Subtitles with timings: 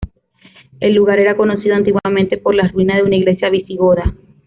[0.79, 4.15] El lugar era conocido antiguamente por las ruinas de una iglesia visigoda.